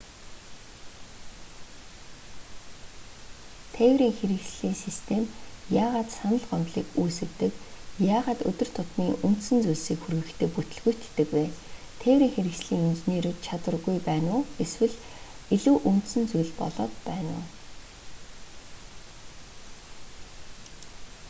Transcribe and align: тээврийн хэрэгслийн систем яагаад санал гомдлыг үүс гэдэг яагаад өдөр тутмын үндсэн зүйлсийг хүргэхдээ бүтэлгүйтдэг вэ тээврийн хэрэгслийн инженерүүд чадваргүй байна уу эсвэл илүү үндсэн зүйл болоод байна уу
тээврийн 3.75 4.13
хэрэгслийн 4.19 4.75
систем 4.85 5.23
яагаад 5.83 6.09
санал 6.17 6.41
гомдлыг 6.49 6.87
үүс 7.01 7.17
гэдэг 7.23 7.51
яагаад 8.15 8.41
өдөр 8.49 8.69
тутмын 8.77 9.11
үндсэн 9.27 9.59
зүйлсийг 9.65 9.99
хүргэхдээ 10.01 10.49
бүтэлгүйтдэг 10.53 11.29
вэ 11.35 11.43
тээврийн 12.01 12.33
хэрэгслийн 12.35 12.87
инженерүүд 12.89 13.37
чадваргүй 13.45 13.97
байна 14.07 14.29
уу 14.37 14.43
эсвэл 14.63 14.95
илүү 15.55 15.77
үндсэн 15.89 16.23
зүйл 16.31 16.51
болоод 16.61 16.93
байна 17.07 17.31
уу 17.37 17.45